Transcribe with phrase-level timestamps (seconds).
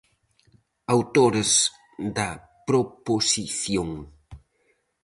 [0.95, 1.51] Autores
[2.17, 2.29] da
[2.67, 3.89] proposición.